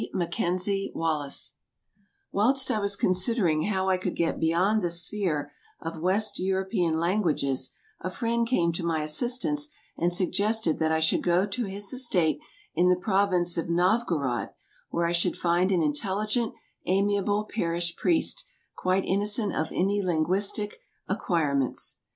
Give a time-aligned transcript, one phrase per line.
[0.15, 1.53] MACKENZIE WALLACE
[2.31, 7.71] WHILST I was considering how I could get beyond the sphere of West European languages,
[7.99, 9.67] a friend came to my assistance
[9.97, 12.39] and suggested that I should go to his estate
[12.73, 14.49] in the province of Novgorod,
[14.89, 16.55] where I should find an intelligent,
[16.87, 18.43] amiable parish priest,
[18.75, 20.77] quite innocent of any lin guistic
[21.07, 21.99] acquirements.